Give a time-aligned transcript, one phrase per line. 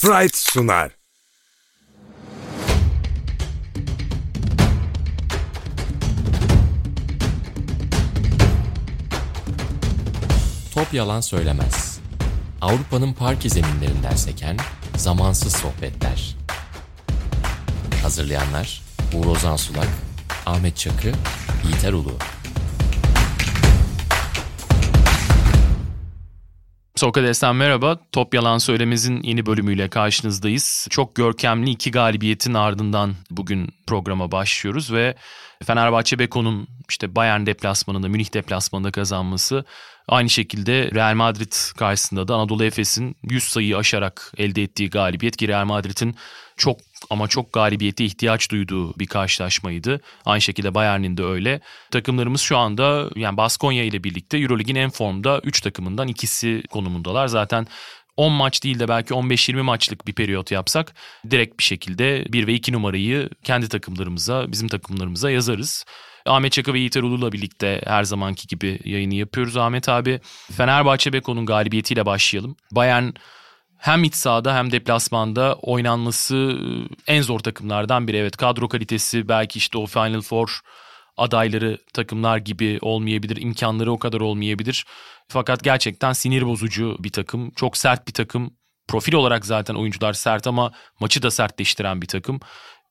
[0.00, 0.90] Fright sunar.
[10.74, 11.98] Top yalan söylemez.
[12.60, 14.56] Avrupa'nın parke zeminlerinden seken
[14.96, 16.36] zamansız sohbetler.
[18.02, 18.82] Hazırlayanlar
[19.14, 19.88] Uğur Ozan Sulak,
[20.46, 21.12] Ahmet Çakı,
[21.64, 22.12] Yiğiter Ulu.
[27.00, 27.98] Sokrates'ten merhaba.
[28.12, 30.86] Top Yalan Söylemez'in yeni bölümüyle karşınızdayız.
[30.90, 35.14] Çok görkemli iki galibiyetin ardından bugün programa başlıyoruz ve
[35.64, 39.64] Fenerbahçe Beko'nun işte Bayern deplasmanında, Münih deplasmanında kazanması
[40.08, 45.48] aynı şekilde Real Madrid karşısında da Anadolu Efes'in 100 sayıyı aşarak elde ettiği galibiyet ki
[45.48, 46.16] Real Madrid'in
[46.60, 50.00] çok ama çok galibiyete ihtiyaç duyduğu bir karşılaşmaydı.
[50.24, 51.60] Aynı şekilde Bayern'in de öyle.
[51.90, 57.26] Takımlarımız şu anda yani Baskonya ile birlikte Eurolig'in en formda 3 takımından ikisi konumundalar.
[57.26, 57.66] Zaten
[58.16, 60.94] 10 maç değil de belki 15-20 maçlık bir periyot yapsak
[61.30, 65.84] direkt bir şekilde 1 ve 2 numarayı kendi takımlarımıza, bizim takımlarımıza yazarız.
[66.26, 69.56] Ahmet Çaka ve Yiğiter Ulu'la birlikte her zamanki gibi yayını yapıyoruz.
[69.56, 70.20] Ahmet abi
[70.52, 72.56] Fenerbahçe Beko'nun galibiyetiyle başlayalım.
[72.72, 73.08] Bayern
[73.80, 76.58] hem iç sahada hem deplasmanda oynanması
[77.06, 78.16] en zor takımlardan biri.
[78.16, 80.60] Evet kadro kalitesi belki işte o Final Four
[81.16, 84.84] adayları takımlar gibi olmayabilir, imkanları o kadar olmayabilir.
[85.28, 88.56] Fakat gerçekten sinir bozucu bir takım, çok sert bir takım.
[88.88, 92.40] Profil olarak zaten oyuncular sert ama maçı da sertleştiren bir takım.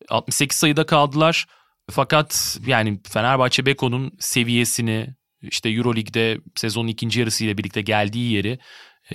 [0.09, 1.45] 68 sayıda kaldılar.
[1.91, 8.59] Fakat yani Fenerbahçe Beko'nun seviyesini işte Euroleague'de sezonun ikinci yarısıyla birlikte geldiği yeri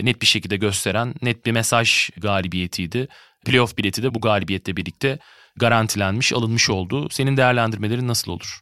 [0.03, 3.09] net bir şekilde gösteren net bir mesaj galibiyetiydi.
[3.47, 5.19] Playoff bileti de bu galibiyetle birlikte
[5.57, 7.09] garantilenmiş, alınmış oldu.
[7.11, 8.61] Senin değerlendirmelerin nasıl olur?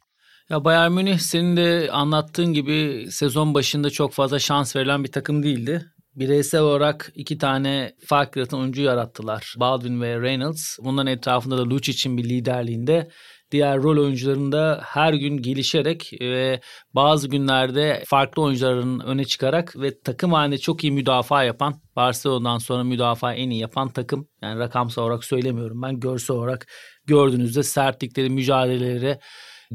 [0.49, 5.43] Ya Bayern Münih senin de anlattığın gibi sezon başında çok fazla şans verilen bir takım
[5.43, 5.85] değildi.
[6.15, 9.55] Bireysel olarak iki tane fark yaratan oyuncu yarattılar.
[9.57, 10.77] Baldwin ve Reynolds.
[10.83, 13.09] Bunların etrafında da Lucic'in bir liderliğinde
[13.53, 16.61] diğer rol oyuncularında her gün gelişerek ve
[16.93, 22.83] bazı günlerde farklı oyuncuların öne çıkarak ve takım halinde çok iyi müdafaa yapan Barcelona'dan sonra
[22.83, 24.27] müdafaa en iyi yapan takım.
[24.41, 26.67] Yani rakamsal olarak söylemiyorum ben görsel olarak
[27.05, 29.19] gördüğünüzde sertlikleri, mücadeleleri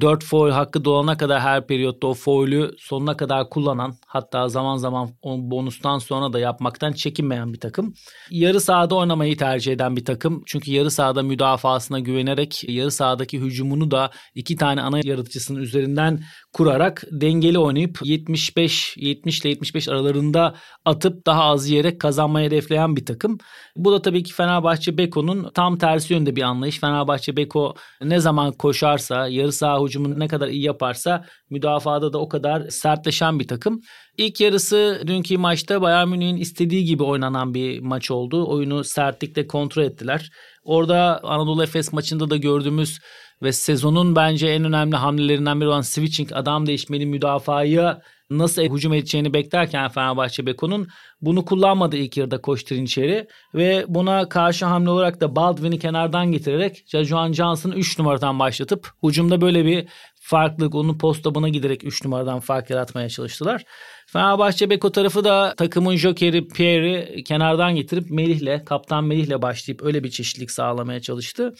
[0.00, 5.08] 4 foul hakkı dolana kadar her periyotta o foul'ü sonuna kadar kullanan hatta zaman zaman
[5.24, 7.94] bonustan sonra da yapmaktan çekinmeyen bir takım.
[8.30, 10.42] Yarı sahada oynamayı tercih eden bir takım.
[10.46, 16.20] Çünkü yarı sahada müdafasına güvenerek yarı sahadaki hücumunu da iki tane ana yaratıcısının üzerinden
[16.52, 20.54] kurarak dengeli oynayıp 75 70 ile 75 aralarında
[20.84, 23.38] atıp daha az yiyerek kazanmayı hedefleyen bir takım.
[23.76, 26.80] Bu da tabii ki Fenerbahçe Beko'nun tam tersi yönde bir anlayış.
[26.80, 32.28] Fenerbahçe Beko ne zaman koşarsa, yarı saha hücumunu ne kadar iyi yaparsa müdafada da o
[32.28, 33.80] kadar sertleşen bir takım.
[34.16, 38.48] İlk yarısı dünkü maçta Bayern Münih'in istediği gibi oynanan bir maç oldu.
[38.48, 40.30] Oyunu sertlikle kontrol ettiler.
[40.64, 42.98] Orada Anadolu Efes maçında da gördüğümüz
[43.42, 49.34] ve sezonun bence en önemli hamlelerinden biri olan switching adam değişmeli müdafaya nasıl hücum edeceğini
[49.34, 50.88] beklerken Fenerbahçe Beko'nun
[51.20, 56.84] bunu kullanmadı ilk yarıda koşturun içeri ve buna karşı hamle olarak da Baldwin'i kenardan getirerek
[56.86, 59.88] Joan Johnson'ı 3 numaradan başlatıp hücumda böyle bir
[60.20, 63.64] farklılık onun postabına giderek 3 numaradan fark yaratmaya çalıştılar.
[64.06, 70.10] Fenerbahçe Beko tarafı da takımın jokeri Pierre'i kenardan getirip Melih'le, kaptan Melih'le başlayıp öyle bir
[70.10, 71.54] çeşitlilik sağlamaya çalıştı.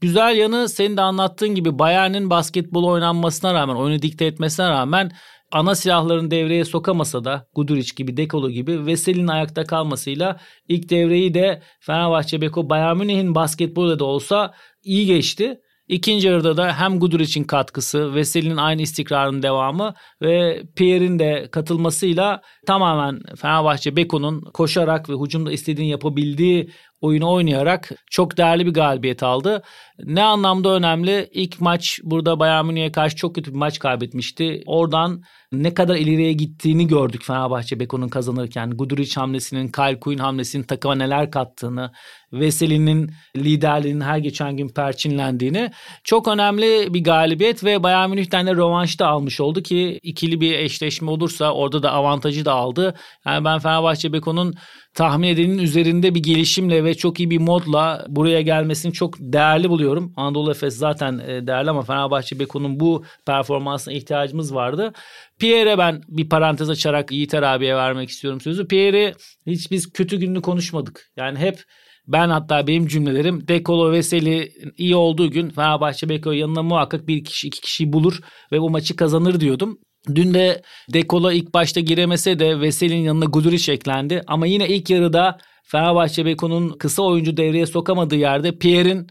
[0.00, 5.12] Güzel yanı senin de anlattığın gibi Bayern'in basketbol oynanmasına rağmen, oyunu dikte etmesine rağmen
[5.52, 11.62] ana silahlarını devreye sokamasa da Guduric gibi, Dekolo gibi Vesel'in ayakta kalmasıyla ilk devreyi de
[11.80, 14.54] Fenerbahçe Beko Bayern Münih'in basketbolda da olsa
[14.84, 15.60] iyi geçti.
[15.88, 23.20] İkinci yarıda da hem Guduric'in katkısı, Veseli'nin aynı istikrarın devamı ve Pierre'in de katılmasıyla tamamen
[23.36, 26.70] Fenerbahçe Beko'nun koşarak ve hücumda istediğini yapabildiği
[27.00, 29.62] oyunu oynayarak çok değerli bir galibiyet aldı.
[30.04, 31.28] Ne anlamda önemli?
[31.32, 34.62] İlk maç burada Bayern Münih'e karşı çok kötü bir maç kaybetmişti.
[34.66, 38.70] Oradan ne kadar ileriye gittiğini gördük Fenerbahçe Beko'nun kazanırken.
[38.70, 41.90] Guduric hamlesinin, Quinn hamlesinin takıma neler kattığını,
[42.32, 45.70] Veseli'nin liderliğinin her geçen gün perçinlendiğini.
[46.04, 50.52] Çok önemli bir galibiyet ve Bayern Münih'ten de rövanş da almış oldu ki ikili bir
[50.52, 52.94] eşleşme olursa orada da avantajı da aldı.
[53.26, 54.54] Yani ben Fenerbahçe Beko'nun
[54.96, 60.12] tahmin edenin üzerinde bir gelişimle ve çok iyi bir modla buraya gelmesini çok değerli buluyorum.
[60.16, 64.92] Anadolu Efes zaten e, değerli ama Fenerbahçe Beko'nun bu performansına ihtiyacımız vardı.
[65.38, 68.68] Pierre'e ben bir parantez açarak Yiğiter abiye vermek istiyorum sözü.
[68.68, 69.14] Pierre'i
[69.46, 71.10] hiç biz kötü gününü konuşmadık.
[71.16, 71.62] Yani hep
[72.06, 77.48] ben hatta benim cümlelerim Dekolo Veseli iyi olduğu gün Fenerbahçe Beko yanına muhakkak bir kişi
[77.48, 78.20] iki kişiyi bulur
[78.52, 79.78] ve bu maçı kazanır diyordum.
[80.14, 80.62] Dün de
[80.92, 84.22] Dekola ilk başta giremese de Veseli'nin yanına Guduric eklendi.
[84.26, 89.06] Ama yine ilk yarıda Fenerbahçe Beko'nun kısa oyuncu devreye sokamadığı yerde Pierre'in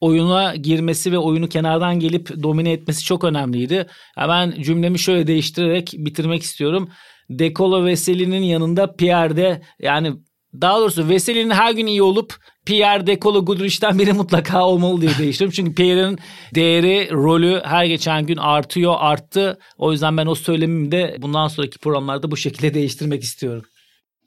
[0.00, 3.86] oyuna girmesi ve oyunu kenardan gelip domine etmesi çok önemliydi.
[4.16, 6.88] Ben cümlemi şöyle değiştirerek bitirmek istiyorum.
[7.30, 10.12] Dekolo Veseli'nin yanında Pierre'de yani
[10.60, 12.34] daha doğrusu Veseli'nin her gün iyi olup
[12.66, 15.54] Pierre Dekolo Gudrich'ten biri mutlaka olmalı diye değiştiriyorum.
[15.54, 16.18] Çünkü Pierre'in
[16.54, 19.58] değeri, rolü her geçen gün artıyor, arttı.
[19.78, 23.64] O yüzden ben o söylemimi de bundan sonraki programlarda bu şekilde değiştirmek istiyorum.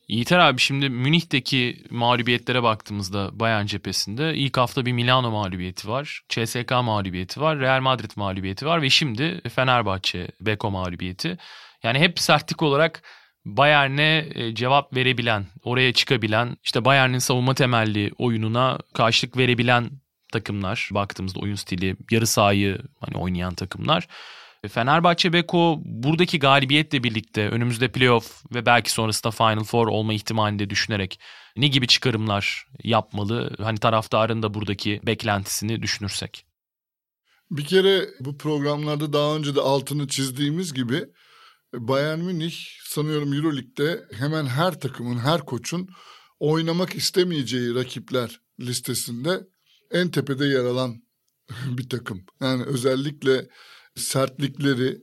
[0.09, 6.21] Yiğiter abi şimdi Münih'teki mağlubiyetlere baktığımızda Bayern cephesinde ilk hafta bir Milano mağlubiyeti var.
[6.29, 7.59] CSK mağlubiyeti var.
[7.59, 11.37] Real Madrid mağlubiyeti var ve şimdi Fenerbahçe Beko mağlubiyeti.
[11.83, 13.03] Yani hep sertlik olarak
[13.57, 19.89] Bayern'e e, cevap verebilen, oraya çıkabilen, işte Bayern'in savunma temelli oyununa karşılık verebilen
[20.31, 20.89] takımlar.
[20.91, 24.07] Baktığımızda oyun stili, yarı sahayı hani oynayan takımlar.
[24.67, 30.69] Fenerbahçe Beko buradaki galibiyetle birlikte önümüzde playoff ve belki sonrasında Final Four olma ihtimalini de
[30.69, 31.19] düşünerek
[31.57, 33.55] ne gibi çıkarımlar yapmalı?
[33.61, 36.45] Hani taraftarın da buradaki beklentisini düşünürsek.
[37.51, 41.05] Bir kere bu programlarda daha önce de altını çizdiğimiz gibi
[41.73, 45.89] Bayern Münih sanıyorum Euroleague'de hemen her takımın, her koçun
[46.39, 49.47] oynamak istemeyeceği rakipler listesinde
[49.91, 50.95] en tepede yer alan
[51.77, 52.25] bir takım.
[52.41, 53.49] Yani özellikle
[53.95, 55.01] sertlikleri,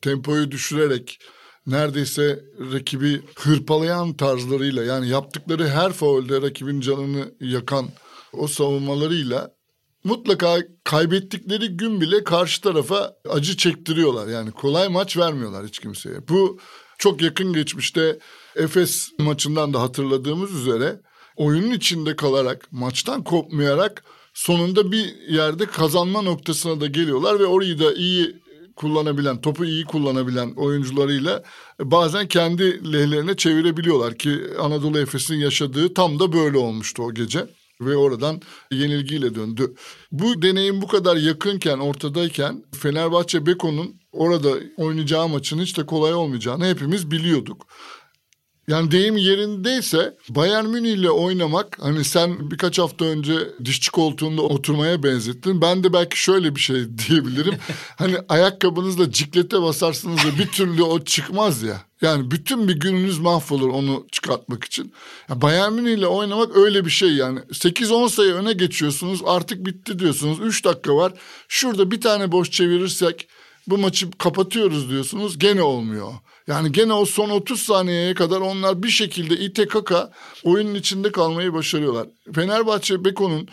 [0.00, 1.18] tempoyu düşürerek
[1.66, 7.88] neredeyse rakibi hırpalayan tarzlarıyla yani yaptıkları her faulde rakibin canını yakan
[8.32, 9.57] o savunmalarıyla
[10.08, 14.28] mutlaka kaybettikleri gün bile karşı tarafa acı çektiriyorlar.
[14.28, 16.28] Yani kolay maç vermiyorlar hiç kimseye.
[16.28, 16.58] Bu
[16.98, 18.18] çok yakın geçmişte
[18.56, 21.00] Efes maçından da hatırladığımız üzere
[21.36, 27.94] oyunun içinde kalarak, maçtan kopmayarak sonunda bir yerde kazanma noktasına da geliyorlar ve orayı da
[27.94, 28.36] iyi
[28.76, 31.42] kullanabilen, topu iyi kullanabilen oyuncularıyla
[31.80, 37.46] bazen kendi lehlerine çevirebiliyorlar ki Anadolu Efes'in yaşadığı tam da böyle olmuştu o gece
[37.80, 38.40] ve oradan
[38.70, 39.74] yenilgiyle döndü.
[40.12, 46.66] Bu deneyim bu kadar yakınken, ortadayken Fenerbahçe Beko'nun orada oynayacağı maçın hiç de kolay olmayacağını
[46.66, 47.66] hepimiz biliyorduk.
[48.68, 53.34] Yani deyim yerindeyse Bayern Münih ile oynamak hani sen birkaç hafta önce
[53.64, 55.60] dişçi koltuğunda oturmaya benzettin.
[55.60, 57.54] Ben de belki şöyle bir şey diyebilirim.
[57.96, 61.87] hani ayakkabınızla ciklete basarsınız da bir türlü o çıkmaz ya.
[62.02, 64.92] Yani bütün bir gününüz mahvolur onu çıkartmak için.
[65.28, 67.38] Ya Bayern Münih ile oynamak öyle bir şey yani.
[67.38, 70.38] 8-10 sayı öne geçiyorsunuz artık bitti diyorsunuz.
[70.40, 71.12] 3 dakika var.
[71.48, 73.28] Şurada bir tane boş çevirirsek
[73.66, 76.12] bu maçı kapatıyoruz diyorsunuz gene olmuyor.
[76.46, 80.12] Yani gene o son 30 saniyeye kadar onlar bir şekilde ite kaka
[80.44, 82.06] oyunun içinde kalmayı başarıyorlar.
[82.34, 83.48] Fenerbahçe Beko'nun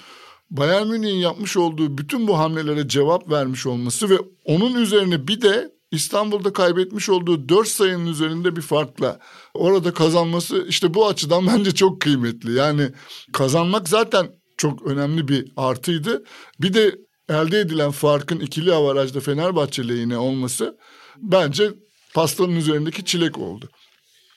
[0.51, 5.74] Bayern Münih'in yapmış olduğu bütün bu hamlelere cevap vermiş olması ve onun üzerine bir de
[5.91, 9.19] İstanbul'da kaybetmiş olduğu 4 sayının üzerinde bir farkla
[9.53, 12.53] orada kazanması işte bu açıdan bence çok kıymetli.
[12.53, 12.89] Yani
[13.33, 14.27] kazanmak zaten
[14.57, 16.23] çok önemli bir artıydı.
[16.61, 16.95] Bir de
[17.29, 20.77] elde edilen farkın ikili avarajda Fenerbahçe lehine olması
[21.17, 21.73] bence
[22.13, 23.69] pastanın üzerindeki çilek oldu.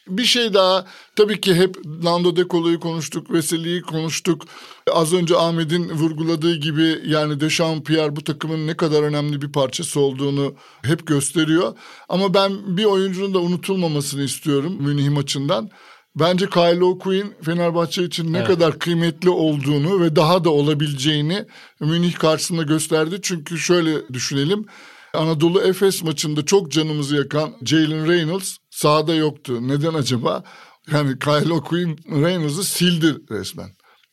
[0.09, 4.45] Bir şey daha tabii ki hep Nando De Colo'yu konuştuk, Veseli'yi konuştuk.
[4.93, 10.55] Az önce Ahmet'in vurguladığı gibi yani Dechampierre bu takımın ne kadar önemli bir parçası olduğunu
[10.83, 11.77] hep gösteriyor.
[12.09, 15.71] Ama ben bir oyuncunun da unutulmamasını istiyorum Münih maçından.
[16.17, 18.47] Bence Kyle O'Quinn Fenerbahçe için ne evet.
[18.47, 21.45] kadar kıymetli olduğunu ve daha da olabileceğini
[21.81, 23.19] Münih karşısında gösterdi.
[23.23, 24.67] Çünkü şöyle düşünelim.
[25.15, 29.69] Anadolu Efes maçında çok canımızı yakan Jalen Reynolds sahada yoktu.
[29.69, 30.45] Neden acaba?
[30.93, 33.71] Yani Kyle O'Quinn Reynolds'ı sildi resmen.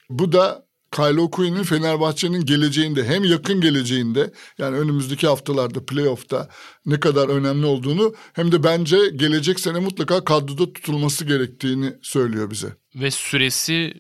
[0.10, 6.50] Bu da Kyle O'Quinn'in Fenerbahçe'nin geleceğinde hem yakın geleceğinde yani önümüzdeki haftalarda playoff'ta
[6.86, 12.76] ne kadar önemli olduğunu hem de bence gelecek sene mutlaka kadroda tutulması gerektiğini söylüyor bize.
[12.96, 13.94] Ve süresi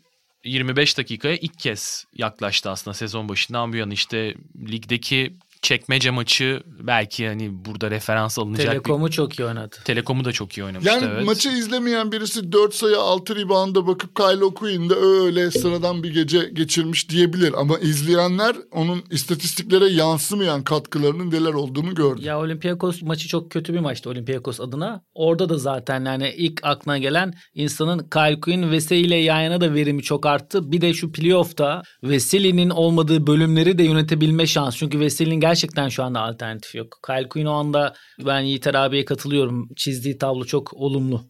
[0.45, 4.36] 25 dakikaya ilk kez yaklaştı aslında sezon başından bu yana işte
[4.67, 8.67] ligdeki çekmece maçı belki hani burada referans alınacak.
[8.67, 9.12] Telekom'u bir...
[9.12, 9.75] çok iyi oynadı.
[9.86, 11.25] Telekom'u da çok iyi oynamıştı yani evet.
[11.25, 17.10] maçı izlemeyen birisi 4 sayı 6 rebound'a bakıp Kyle O'Quinn'de öyle sıradan bir gece geçirmiş
[17.10, 17.53] diyebilir.
[17.57, 22.22] Ama izleyenler onun istatistiklere yansımayan katkılarının neler olduğunu gördü.
[22.25, 25.01] Ya Olympiakos maçı çok kötü bir maçtı Olympiakos adına.
[25.13, 29.74] Orada da zaten yani ilk aklına gelen insanın Kyle Quinn Veseli ile yan yana da
[29.74, 30.72] verimi çok arttı.
[30.72, 34.77] Bir de şu playoff'ta Veseli'nin olmadığı bölümleri de yönetebilme şansı.
[34.77, 37.00] Çünkü Veseli'nin gerçekten gerçekten şu anda alternatif yok.
[37.05, 37.93] Kyle Quinn o anda
[38.25, 39.69] ben Yiğiter abiye katılıyorum.
[39.75, 41.25] Çizdiği tablo çok olumlu.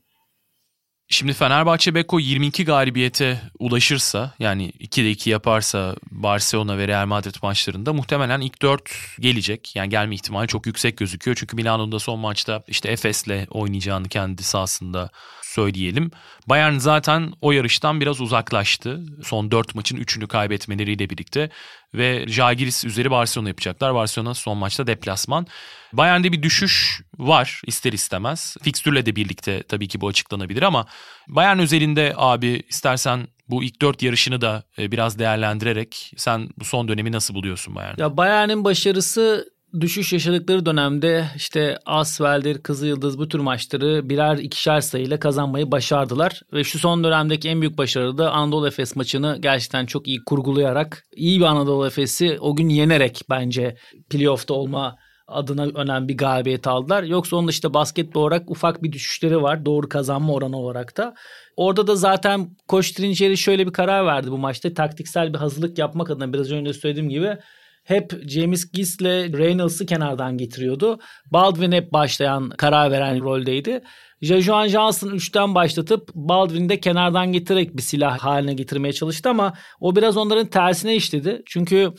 [1.07, 7.93] Şimdi Fenerbahçe Beko 22 galibiyete ulaşırsa yani 2'de 2 yaparsa Barcelona ve Real Madrid maçlarında
[7.93, 9.75] muhtemelen ilk dört gelecek.
[9.75, 11.37] Yani gelme ihtimali çok yüksek gözüküyor.
[11.39, 15.09] Çünkü Milano'nun da son maçta işte Efes'le oynayacağını kendi sahasında
[15.55, 16.11] söyleyelim.
[16.47, 19.01] Bayern zaten o yarıştan biraz uzaklaştı.
[19.23, 21.49] Son dört maçın üçünü kaybetmeleriyle birlikte
[21.93, 23.95] ve Jagiris üzeri Barcelona yapacaklar.
[23.95, 25.47] Barcelona son maçta deplasman.
[25.93, 28.57] Bayern'de bir düşüş var ister istemez.
[28.63, 30.85] Fikstürle de birlikte tabii ki bu açıklanabilir ama
[31.27, 36.87] Bayern özelinde abi istersen bu ilk dört yarışını da e, biraz değerlendirerek sen bu son
[36.87, 38.01] dönemi nasıl buluyorsun Bayern?
[38.01, 45.19] Ya Bayern'in başarısı düşüş yaşadıkları dönemde işte Asvel'dir, Kızılyıldız bu tür maçları birer ikişer sayıyla
[45.19, 46.41] kazanmayı başardılar.
[46.53, 51.03] Ve şu son dönemdeki en büyük başarı da Anadolu Efes maçını gerçekten çok iyi kurgulayarak
[51.15, 53.75] iyi bir Anadolu Efes'i o gün yenerek bence
[54.09, 54.95] playoff'ta olma
[55.27, 57.03] adına önemli bir galibiyet aldılar.
[57.03, 59.65] Yoksa onun işte basketbol olarak ufak bir düşüşleri var.
[59.65, 61.13] Doğru kazanma oranı olarak da.
[61.57, 64.73] Orada da zaten Koç Trinçeri şöyle bir karar verdi bu maçta.
[64.73, 67.37] Taktiksel bir hazırlık yapmak adına biraz önce söylediğim gibi
[67.85, 70.99] hep James Giss'le Reynolds'ı kenardan getiriyordu.
[71.31, 73.81] Baldwin hep başlayan, karar veren roldeydi.
[74.21, 79.95] Jajuan Johnson 3'ten başlatıp Baldwin'i de kenardan getirerek bir silah haline getirmeye çalıştı ama o
[79.95, 81.41] biraz onların tersine işledi.
[81.45, 81.93] Çünkü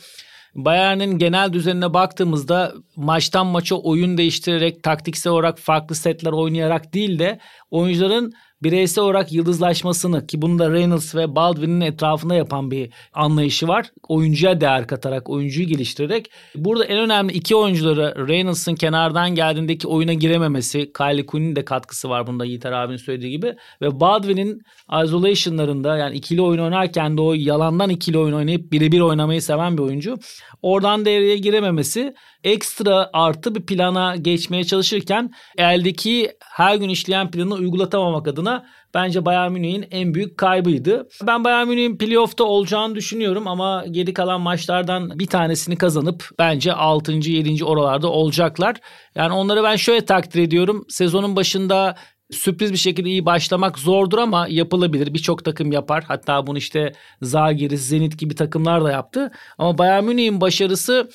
[0.55, 7.39] Bayern'in genel düzenine baktığımızda maçtan maça oyun değiştirerek taktiksel olarak farklı setler oynayarak değil de
[7.71, 8.33] oyuncuların
[8.63, 13.91] bireysel olarak yıldızlaşmasını ki bunu da Reynolds ve Baldwin'in etrafında yapan bir anlayışı var.
[14.07, 16.31] Oyuncuya değer katarak, oyuncuyu geliştirerek.
[16.55, 22.27] Burada en önemli iki oyuncuları Reynolds'ın kenardan geldiğindeki oyuna girememesi, Kylie Coon'in de katkısı var
[22.27, 23.55] bunda Yiğiter abinin söylediği gibi.
[23.81, 24.61] Ve Baldwin'in
[25.03, 29.83] isolation'larında yani ikili oyun oynarken de o yalandan ikili oyun oynayıp birebir oynamayı seven bir
[29.83, 30.17] oyuncu.
[30.61, 38.27] Oradan devreye girememesi ekstra artı bir plana geçmeye çalışırken eldeki her gün işleyen planı uygulatamamak
[38.27, 38.46] adına
[38.93, 41.07] bence Bayern Münih'in en büyük kaybıydı.
[41.27, 47.11] Ben Bayern Münih'in playoff'ta olacağını düşünüyorum ama geri kalan maçlardan bir tanesini kazanıp bence 6.
[47.11, 47.65] 7.
[47.65, 48.75] oralarda olacaklar.
[49.15, 50.85] Yani onları ben şöyle takdir ediyorum.
[50.89, 51.95] Sezonun başında
[52.31, 55.13] sürpriz bir şekilde iyi başlamak zordur ama yapılabilir.
[55.13, 56.03] Birçok takım yapar.
[56.07, 59.31] Hatta bunu işte Zagiris, Zenit gibi takımlar da yaptı.
[59.57, 61.09] Ama Bayern Münih'in başarısı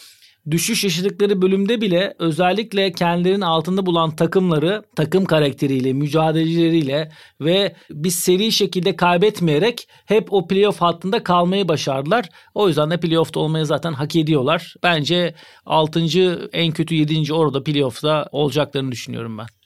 [0.50, 8.52] düşüş yaşadıkları bölümde bile özellikle kendilerinin altında bulan takımları takım karakteriyle, mücadeleleriyle ve bir seri
[8.52, 12.28] şekilde kaybetmeyerek hep o playoff hattında kalmayı başardılar.
[12.54, 14.74] O yüzden de playoff'ta olmayı zaten hak ediyorlar.
[14.82, 15.34] Bence
[15.66, 16.48] 6.
[16.52, 17.32] en kötü 7.
[17.32, 19.61] orada playoff'ta olacaklarını düşünüyorum ben.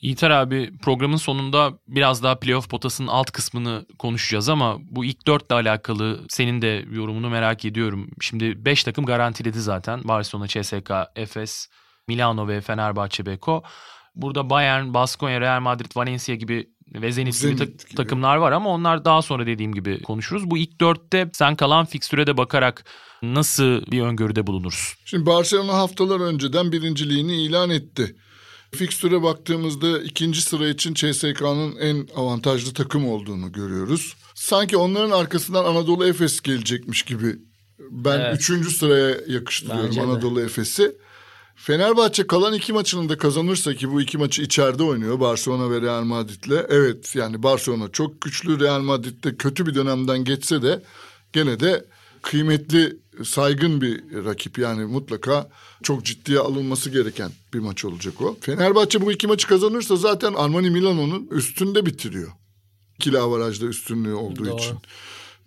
[0.00, 5.54] İlter abi programın sonunda biraz daha playoff potasının alt kısmını konuşacağız ama bu ilk dörtle
[5.54, 8.10] alakalı senin de yorumunu merak ediyorum.
[8.20, 10.00] Şimdi 5 takım garantiledi zaten.
[10.04, 11.68] Barcelona, CSK, Efes,
[12.08, 13.62] Milano ve Fenerbahçe Beko.
[14.14, 18.52] Burada Bayern, Baskonya, Real Madrid, Valencia gibi ve Zenit, Zenit gibi, ta- gibi takımlar var
[18.52, 20.50] ama onlar daha sonra dediğim gibi konuşuruz.
[20.50, 22.84] Bu ilk dörtte sen kalan fikstüre de bakarak
[23.22, 24.98] nasıl bir öngörüde bulunursun?
[25.04, 28.16] Şimdi Barcelona haftalar önceden birinciliğini ilan etti.
[28.74, 34.16] Fikstüre baktığımızda ikinci sıra için CSK'nın en avantajlı takım olduğunu görüyoruz.
[34.34, 37.36] Sanki onların arkasından Anadolu Efes gelecekmiş gibi.
[37.90, 38.36] Ben evet.
[38.36, 40.96] üçüncü sıraya yakıştırıyorum Bence Anadolu Efes'i.
[41.56, 46.02] Fenerbahçe kalan iki maçını da kazanırsa ki bu iki maçı içeride oynuyor Barcelona ve Real
[46.02, 46.66] Madrid'le.
[46.68, 50.82] Evet yani Barcelona çok güçlü Real Madrid'de kötü bir dönemden geçse de
[51.32, 51.84] gene de
[52.24, 55.48] kıymetli saygın bir rakip yani mutlaka
[55.82, 58.36] çok ciddiye alınması gereken bir maç olacak o.
[58.40, 62.32] Fenerbahçe bu iki maçı kazanırsa zaten Armani Milano'nun üstünde bitiriyor.
[62.98, 64.56] İkili avarajda üstünlüğü olduğu Doğru.
[64.56, 64.76] için.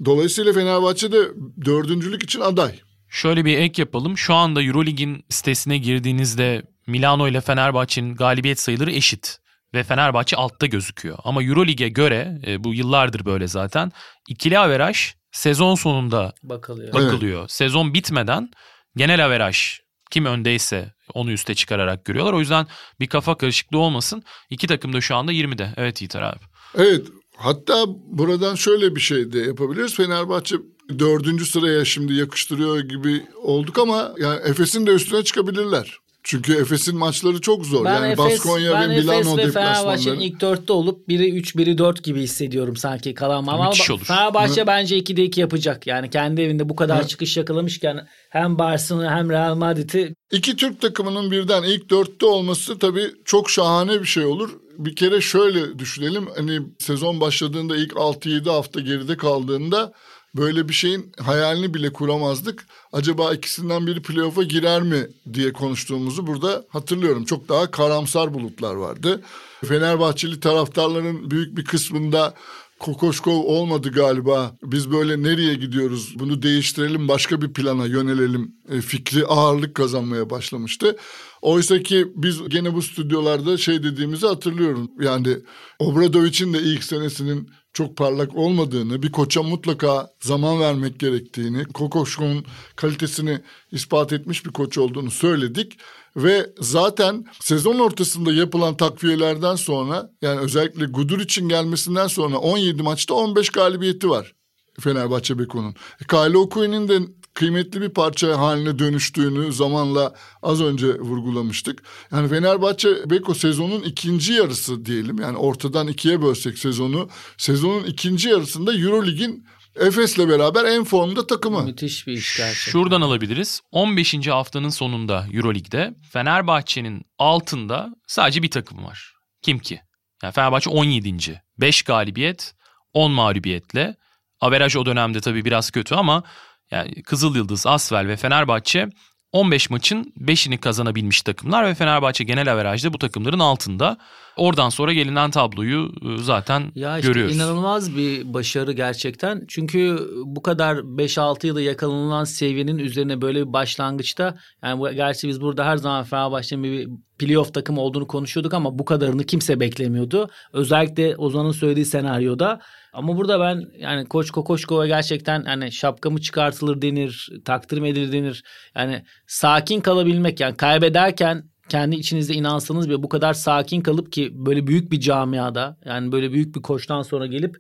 [0.06, 1.18] Dolayısıyla Fenerbahçe de
[1.66, 2.80] dördüncülük için aday.
[3.10, 4.18] Şöyle bir ek yapalım.
[4.18, 9.40] Şu anda Eurolig'in sitesine girdiğinizde Milano ile Fenerbahçe'nin galibiyet sayıları eşit
[9.74, 11.18] ve Fenerbahçe altta gözüküyor.
[11.24, 13.92] Ama Eurolig'e göre e, bu yıllardır böyle zaten
[14.28, 16.94] ikili averaj sezon sonunda bakılıyor.
[16.94, 17.40] bakılıyor.
[17.40, 17.52] Evet.
[17.52, 18.50] Sezon bitmeden
[18.96, 19.80] genel averaj
[20.12, 22.34] kim öndeyse onu üste çıkararak görüyorlar.
[22.34, 22.68] O yüzden
[23.00, 24.24] bir kafa karışıklığı olmasın.
[24.50, 25.74] İki takım da şu anda 20'de.
[25.78, 26.40] Evet Yiğiter abi.
[26.76, 27.08] Evet
[27.38, 29.96] hatta buradan şöyle bir şey de yapabiliriz.
[29.96, 30.56] Fenerbahçe
[31.00, 35.98] dördüncü sıraya şimdi yakıştırıyor gibi olduk ama yani Efes'in de üstüne çıkabilirler.
[36.30, 37.86] Çünkü Efes'in maçları çok zor.
[37.86, 41.58] Ben yani Efes, Baskonya ben ve Milano Efes ve Fenerbahçe'nin ilk dörtte olup biri 3
[41.58, 44.00] biri 4 gibi hissediyorum sanki kalan ama olur.
[44.04, 44.68] Fenerbahçe Hı.
[44.68, 45.88] bence 2'de 2 yapacak.
[45.88, 47.08] Yani kendi evinde bu kadar Hı.
[47.08, 53.12] çıkış yakalamışken hem Barcelona hem Real Madrid'i İki Türk takımının birden ilk dörtte olması tabii
[53.26, 54.50] çok şahane bir şey olur.
[54.78, 56.28] Bir kere şöyle düşünelim.
[56.36, 59.94] Hani sezon başladığında ilk 6-7 hafta geride kaldığında
[60.38, 62.68] böyle bir şeyin hayalini bile kuramazdık.
[62.94, 67.26] Acaba ikisinden biri playoff'a girer mi diye konuştuğumuzu burada hatırlıyorum.
[67.26, 69.22] Çok daha karamsar bulutlar vardı.
[69.66, 72.34] Fenerbahçeli taraftarların büyük bir kısmında
[72.80, 74.58] Kokoşkov olmadı galiba.
[74.64, 76.16] Biz böyle nereye gidiyoruz?
[76.20, 80.98] Bunu değiştirelim, başka bir plana yönelelim e, fikri ağırlık kazanmaya başlamıştı.
[81.42, 84.92] Oysa ki biz gene bu stüdyolarda şey dediğimizi hatırlıyorum.
[85.00, 85.38] Yani
[85.80, 93.40] Obradovic'in de ilk senesinin çok parlak olmadığını, bir koça mutlaka zaman vermek gerektiğini, Kokoşkov'un kalitesini
[93.72, 95.78] ispat etmiş bir koç olduğunu söyledik.
[96.18, 103.14] Ve zaten sezon ortasında yapılan takviyelerden sonra yani özellikle Gudur için gelmesinden sonra 17 maçta
[103.14, 104.34] 15 galibiyeti var
[104.80, 105.76] Fenerbahçe Beko'nun.
[106.02, 107.00] E, Kyle Okuye'nin de
[107.34, 111.84] kıymetli bir parça haline dönüştüğünü zamanla az önce vurgulamıştık.
[112.12, 118.74] Yani Fenerbahçe Beko sezonun ikinci yarısı diyelim yani ortadan ikiye bölsek sezonu sezonun ikinci yarısında
[118.74, 119.46] Eurolig'in
[119.80, 121.64] Efes'le beraber en formda takımı.
[121.64, 122.72] Müthiş bir iş gerçekten.
[122.72, 123.62] Şuradan alabiliriz.
[123.72, 124.28] 15.
[124.28, 129.14] haftanın sonunda Euroleague'de Fenerbahçe'nin altında sadece bir takım var.
[129.42, 129.82] Kim ki?
[130.24, 131.42] Yani Fenerbahçe 17.
[131.58, 132.54] 5 galibiyet,
[132.94, 133.96] 10 mağlubiyetle.
[134.42, 136.24] Averaj o dönemde tabii biraz kötü ama
[136.72, 138.90] yani Kızıl Yıldız, Asvel ve Fenerbahçe
[139.32, 143.98] 15 maçın 5'ini kazanabilmiş takımlar ve Fenerbahçe genel averajda bu takımların altında.
[144.38, 147.36] Oradan sonra gelinen tabloyu e, zaten ya işte görüyoruz.
[147.36, 149.46] inanılmaz bir başarı gerçekten.
[149.48, 155.66] Çünkü bu kadar 5-6 yılda yakalanılan seviyenin üzerine böyle bir başlangıçta yani gerçi biz burada
[155.66, 156.90] her zaman Fenerbahçe'nin bir
[157.20, 160.30] playoff takım olduğunu konuşuyorduk ama bu kadarını kimse beklemiyordu.
[160.54, 162.60] Özellikle Ozan'ın söylediği senaryoda.
[162.94, 168.44] Ama burada ben yani Koç Kokoşkova gerçekten hani şapkamı çıkartılır denir, takdir edilir denir.
[168.76, 174.68] Yani sakin kalabilmek yani kaybederken kendi içinizde inansanız bile bu kadar sakin kalıp ki böyle
[174.68, 177.58] büyük bir camiada yani böyle büyük bir koçtan sonra gelip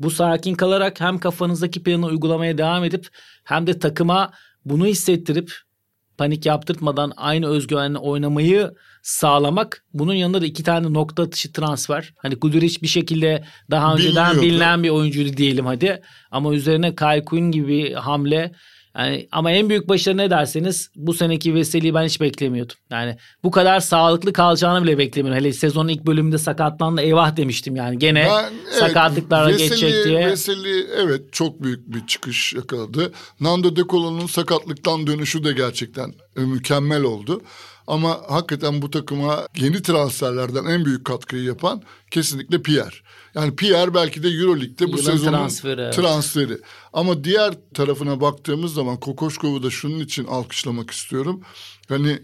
[0.00, 3.08] bu sakin kalarak hem kafanızdaki planı uygulamaya devam edip
[3.44, 4.30] hem de takıma
[4.64, 5.52] bunu hissettirip
[6.18, 9.84] panik yaptırtmadan aynı özgüvenle oynamayı sağlamak.
[9.94, 12.14] Bunun yanında da iki tane nokta atışı transfer.
[12.16, 14.42] Hani Guduric bir şekilde daha önceden Biliniyordu.
[14.42, 16.02] bilinen bir oyuncuydu diyelim hadi.
[16.30, 18.52] Ama üzerine Kyle Quinn gibi hamle.
[18.98, 22.76] Yani ama en büyük başarı ne derseniz bu seneki Veseli'yi ben hiç beklemiyordum.
[22.90, 25.40] Yani bu kadar sağlıklı kalacağını bile beklemiyordum.
[25.40, 27.98] Hele sezonun ilk bölümünde sakatlandı eyvah demiştim yani.
[27.98, 30.26] Gene Ben- evet, sakatlıklarla Veseli- geçecek diye.
[30.26, 33.12] Veseli evet çok büyük bir çıkış yakaladı.
[33.40, 37.42] Nando De Colo'nun sakatlıktan dönüşü de gerçekten e, mükemmel oldu.
[37.86, 42.94] Ama hakikaten bu takıma yeni transferlerden en büyük katkıyı yapan kesinlikle Pierre.
[43.34, 45.94] Yani Pierre belki de Euroleague'de bu Yılın sezonun transferi, evet.
[45.94, 46.58] transferi.
[46.92, 51.40] Ama diğer tarafına baktığımız zaman Kokoşkov'u da şunun için alkışlamak istiyorum.
[51.88, 52.18] Hani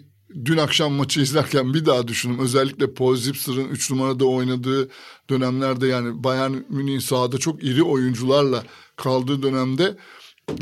[0.44, 2.38] dün akşam maçı izlerken bir daha düşündüm.
[2.38, 4.88] Özellikle Paul Zipser'ın 3 numarada oynadığı
[5.30, 8.62] dönemlerde yani Bayern Münih'in sahada çok iri oyuncularla
[8.96, 9.96] kaldığı dönemde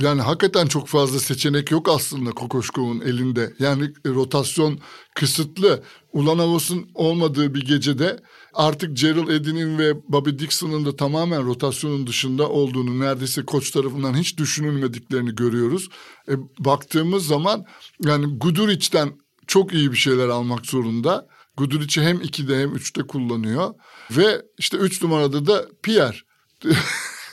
[0.00, 3.52] yani hakikaten çok fazla seçenek yok aslında Kokoşkov'un elinde.
[3.58, 4.78] Yani rotasyon
[5.14, 5.82] kısıtlı.
[6.12, 8.20] Ulanovos'un olmadığı bir gecede
[8.54, 14.38] artık Gerald Edin'in ve Bobby Dixon'ın da tamamen rotasyonun dışında olduğunu neredeyse koç tarafından hiç
[14.38, 15.88] düşünülmediklerini görüyoruz.
[16.28, 17.64] E, baktığımız zaman
[18.04, 19.12] yani Guduric'den
[19.46, 21.26] çok iyi bir şeyler almak zorunda.
[21.56, 23.74] Guduric'i hem 2'de hem 3'te kullanıyor.
[24.10, 26.16] Ve işte 3 numarada da Pierre.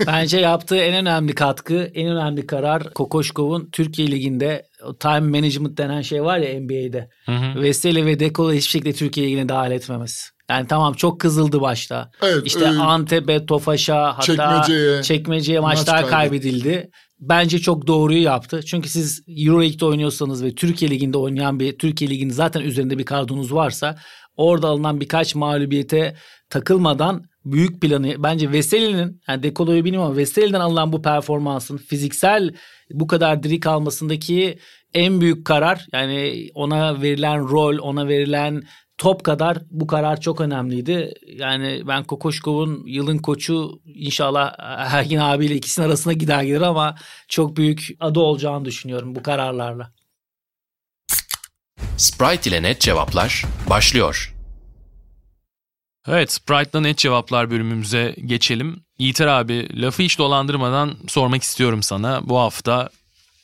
[0.07, 6.01] Bence yaptığı en önemli katkı, en önemli karar Kokoşkov'un Türkiye Ligi'nde o time management denen
[6.01, 7.09] şey var ya NBA'de.
[7.61, 10.29] Veseli ve Dekola hiçbir şekilde Türkiye Ligi'ne dahil etmemesi.
[10.51, 12.11] Yani tamam çok kızıldı başta.
[12.21, 16.11] Evet, işte e, Antep'e, Tofaş'a hatta Çekmece'ye çekmeceye maç maçlar kaybetti.
[16.11, 16.89] kaybedildi.
[17.19, 18.61] Bence çok doğruyu yaptı.
[18.65, 23.53] Çünkü siz Euroleague'de oynuyorsanız ve Türkiye Ligi'nde oynayan bir Türkiye Ligi'nin zaten üzerinde bir kadronuz
[23.53, 23.95] varsa
[24.37, 26.15] orada alınan birkaç mağlubiyete
[26.49, 32.51] takılmadan büyük planı bence Veseli'nin yani Dekolo'yu bilmiyorum ama Veseli'den alınan bu performansın fiziksel
[32.91, 34.57] bu kadar diri kalmasındaki
[34.93, 38.63] en büyük karar yani ona verilen rol ona verilen
[39.01, 41.13] top kadar bu karar çok önemliydi.
[41.27, 46.95] Yani ben Kokoşkov'un yılın koçu inşallah Ergin abiyle ikisinin arasına gider gelir ama
[47.27, 49.91] çok büyük adı olacağını düşünüyorum bu kararlarla.
[51.97, 54.35] Sprite ile net cevaplar başlıyor.
[56.07, 58.83] Evet Sprite'la net cevaplar bölümümüze geçelim.
[58.99, 62.29] Yiğiter abi lafı hiç dolandırmadan sormak istiyorum sana.
[62.29, 62.89] Bu hafta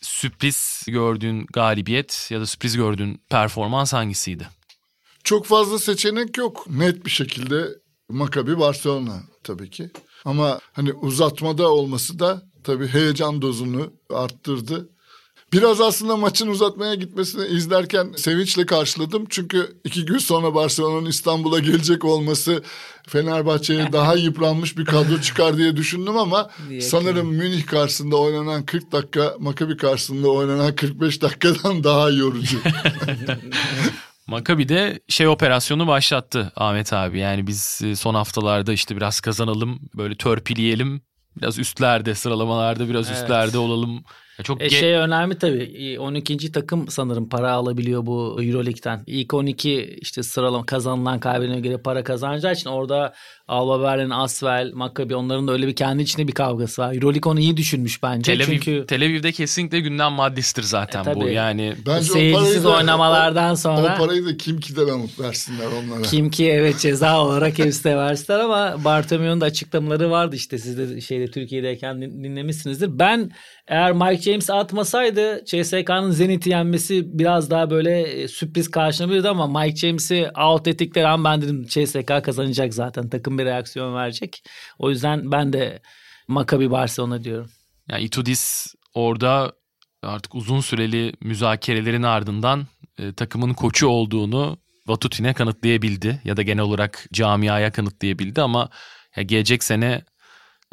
[0.02, 4.57] sürpriz gördüğün galibiyet ya da sürpriz gördüğün performans hangisiydi?
[5.28, 6.66] Çok fazla seçenek yok.
[6.70, 7.68] Net bir şekilde
[8.10, 9.90] Maccabi Barcelona tabii ki.
[10.26, 14.90] Ama hani uzatmada olması da tabii heyecan dozunu arttırdı.
[15.54, 19.26] Biraz aslında maçın uzatmaya gitmesini izlerken sevinçle karşıladım.
[19.30, 22.64] Çünkü iki gün sonra Barcelona'nın İstanbul'a gelecek olması
[23.08, 28.92] Fenerbahçe'ye daha yıpranmış bir kadro çıkar diye düşündüm ama Diye sanırım Münih karşısında oynanan 40
[28.92, 32.58] dakika Maccabi karşısında oynanan 45 dakikadan daha yorucu.
[34.28, 37.20] Maccabi de şey operasyonu başlattı Ahmet abi.
[37.20, 41.02] Yani biz e, son haftalarda işte biraz kazanalım, böyle törpüleyelim.
[41.38, 43.22] Biraz üstlerde, sıralamalarda biraz Evet.
[43.22, 44.04] üstlerde olalım.
[44.40, 45.98] Ya çok E şey önemli tabii.
[46.00, 46.52] 12.
[46.52, 49.04] takım sanırım para alabiliyor bu Euroleague'den.
[49.08, 53.14] İlk 12 işte sıralama kazanılan kaybedene göre para kazanacağı için orada
[53.48, 56.94] Alba Berlin, Asvel, Maccabi onların da öyle bir kendi içinde bir kavgası var.
[56.94, 58.32] Euroleague onu iyi düşünmüş bence.
[58.34, 61.28] Tel, Aviv, Çünkü Tel Aviv'de kesinlikle gündem maddesidir zaten E, bu.
[61.28, 65.20] Yani Bence o seyircisiz parayı da- oynamalardan o, sonra- O parayı da kim kiden alıp
[65.20, 66.02] versinler onlara.
[66.02, 70.78] Kim ki evet ceza olarak hepsi de versinler ama Bartomeu'nun da açıklamaları vardı işte siz
[70.78, 73.00] de şeyde Türkiye'deyken din- dinlemişsinizdir.
[73.00, 73.32] Ben
[73.68, 79.78] eğer Mike James atmasaydı CSK'nın Zenit'i yenmesi biraz daha böyle e, sürpriz karşılanabilirdi ama Mike
[79.78, 84.44] James'i out ettikleri an ben dedim CSK kazanacak zaten takım bir reaksiyon verecek.
[84.80, 85.82] O yüzden ben de
[86.28, 87.50] Maccabi Barcelona diyorum.
[87.90, 89.54] Yani Itudis orada
[90.04, 97.06] artık uzun süreli müzakerelerin ardından e, takımın koçu olduğunu Vatutin'e kanıtlayabildi ya da genel olarak
[97.14, 98.70] camiaya kanıtlayabildi ama
[99.16, 100.02] ya gelecek sene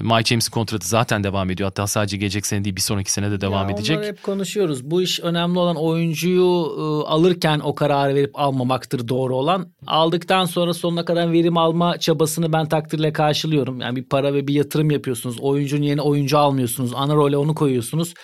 [0.00, 1.68] Mike James'in kontratı zaten devam ediyor.
[1.68, 3.96] Hatta sadece gelecek sene değil bir sonraki sene de devam Ya edecek.
[3.96, 4.90] Onları hep konuşuyoruz.
[4.90, 9.72] Bu iş önemli olan oyuncuyu e, alırken o kararı verip almamaktır doğru olan.
[9.86, 13.80] Aldıktan sonra sonuna kadar verim alma çabasını ben takdirle karşılıyorum.
[13.80, 15.40] Yani bir para ve bir yatırım yapıyorsunuz.
[15.40, 16.92] Oyuncunun yerine oyuncu almıyorsunuz.
[16.94, 18.14] Ana role onu koyuyorsunuz.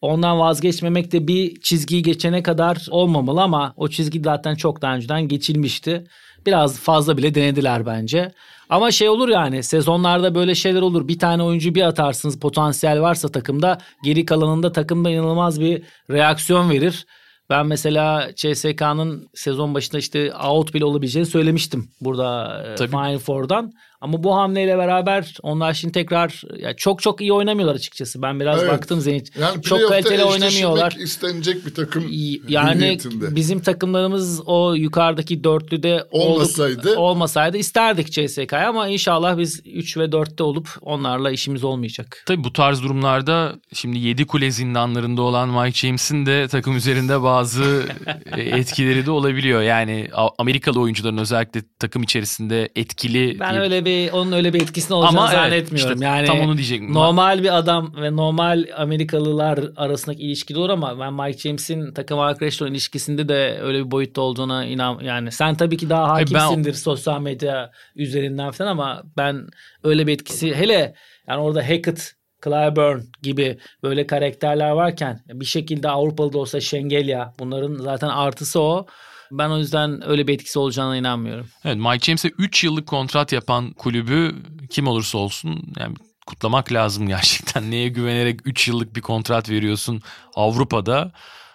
[0.00, 5.28] Ondan vazgeçmemek de bir çizgiyi geçene kadar olmamalı ama o çizgi zaten çok daha önceden
[5.28, 6.04] geçilmişti.
[6.48, 8.32] Biraz fazla bile denediler bence.
[8.70, 11.08] Ama şey olur yani sezonlarda böyle şeyler olur.
[11.08, 17.06] Bir tane oyuncu bir atarsınız potansiyel varsa takımda geri kalanında takımda inanılmaz bir reaksiyon verir.
[17.50, 22.90] Ben mesela CSK'nın sezon başında işte out bile olabileceğini söylemiştim burada e, Tabii.
[22.90, 23.72] Final Four'dan.
[24.00, 28.22] Ama bu hamleyle beraber onlar şimdi tekrar ya çok çok iyi oynamıyorlar açıkçası.
[28.22, 28.72] Ben biraz Evet.
[28.72, 29.36] baktım Zenit.
[29.40, 30.96] Yani çok kaliteli oynamıyorlar.
[30.98, 32.04] istenecek bir takım
[32.48, 33.36] Yani niyetinde.
[33.36, 40.04] bizim takımlarımız o yukarıdaki dörtlüde Olmasaydı- olduk, olmasaydı isterdik CSK'ya ama inşallah biz 3 ve
[40.12, 42.22] 4'te olup onlarla işimiz olmayacak.
[42.26, 47.82] Tabii bu tarz durumlarda şimdi 7 kule zindanlarında olan Mike James'in de takım üzerinde bazı
[48.36, 49.62] etkileri de olabiliyor.
[49.62, 50.08] Yani
[50.38, 55.18] Amerikalı oyuncuların özellikle takım içerisinde etkili Ben bir- öyle bir onun öyle bir etkisini olacağını
[55.20, 55.92] Ama evet, zannetmiyorum.
[55.92, 56.94] işte yani tam onu diyecektim.
[56.94, 62.64] Normal bir adam ve normal Amerikalılar arasındaki ilişki olur ama ben Mike James'in takım arkadaşla
[62.66, 66.74] olan ilişkisinde de öyle bir boyutta olduğuna inan yani sen tabii ki daha ben- hakimsindir
[66.74, 69.46] sosyal medya üzerinden falan ama ben
[69.84, 70.94] öyle bir etkisi hele
[71.28, 72.12] yani orada Hackett
[72.44, 78.86] Clyburn gibi böyle karakterler varken bir şekilde Avrupalı da olsa Şengelya bunların zaten artısı o.
[79.30, 81.48] Ben o yüzden öyle bir etkisi olacağına inanmıyorum.
[81.64, 84.34] Evet Mike James'e 3 yıllık kontrat yapan kulübü
[84.70, 85.94] kim olursa olsun yani
[86.26, 87.70] kutlamak lazım gerçekten.
[87.70, 90.02] Neye güvenerek 3 yıllık bir kontrat veriyorsun
[90.34, 91.12] Avrupa'da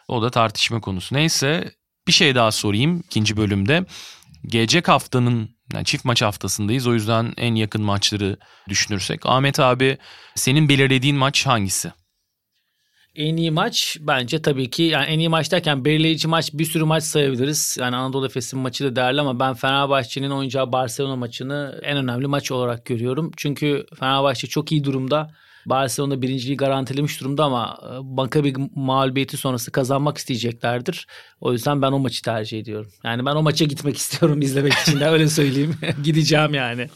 [0.07, 1.15] o da tartışma konusu.
[1.15, 1.71] Neyse
[2.07, 3.85] bir şey daha sorayım ikinci bölümde.
[4.45, 8.37] Gelecek haftanın yani çift maç haftasındayız o yüzden en yakın maçları
[8.69, 9.25] düşünürsek.
[9.25, 9.97] Ahmet abi
[10.35, 11.91] senin belirlediğin maç hangisi?
[13.15, 16.83] En iyi maç bence tabii ki yani en iyi maç derken belirleyici maç bir sürü
[16.83, 17.77] maç sayabiliriz.
[17.79, 22.51] Yani Anadolu Efes'in maçı da değerli ama ben Fenerbahçe'nin oynayacağı Barcelona maçını en önemli maç
[22.51, 23.31] olarak görüyorum.
[23.37, 25.31] Çünkü Fenerbahçe çok iyi durumda.
[25.65, 31.07] Barcelona birinciliği garantilemiş durumda ama e, Maccabi mağlubiyeti sonrası kazanmak isteyeceklerdir.
[31.41, 32.91] O yüzden ben o maçı tercih ediyorum.
[33.03, 35.75] Yani ben o maça gitmek istiyorum izlemek için de öyle söyleyeyim.
[36.03, 36.89] Gideceğim yani.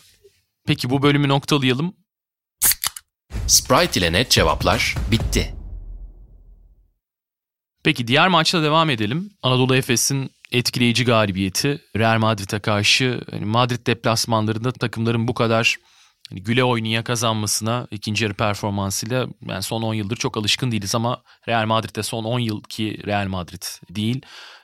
[0.67, 1.93] Peki bu bölümü noktalayalım.
[3.47, 5.56] Sprite ile net cevaplar bitti.
[7.87, 9.29] Peki diğer maçla devam edelim.
[9.43, 15.75] Anadolu Efes'in etkileyici galibiyeti Real Madrid'e karşı hani Madrid deplasmanlarında takımların bu kadar
[16.29, 21.21] hani güle oynaya kazanmasına ikinci yarı performansıyla yani son 10 yıldır çok alışkın değiliz ama
[21.47, 24.21] Real Madrid'de son 10 yıl ki Real Madrid değil.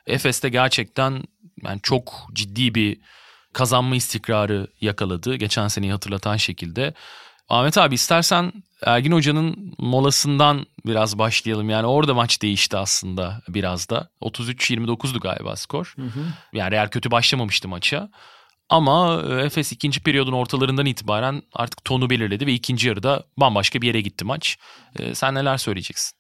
[0.08, 1.24] Efes'te gerçekten
[1.64, 2.98] yani çok ciddi bir
[3.54, 5.36] kazanma istikrarı yakaladı.
[5.36, 6.94] Geçen seneyi hatırlatan şekilde.
[7.50, 8.54] Ahmet abi istersen
[8.86, 11.70] Ergin Hoca'nın molasından biraz başlayalım.
[11.70, 14.10] Yani orada maç değişti aslında biraz da.
[14.22, 15.96] 33-29'du galiba skor.
[16.54, 18.10] Yani Real kötü başlamamıştı maça.
[18.70, 23.88] Ama e, Efes ikinci periyodun ortalarından itibaren artık tonu belirledi ve ikinci yarıda bambaşka bir
[23.88, 24.58] yere gitti maç.
[25.00, 26.18] E, sen neler söyleyeceksin?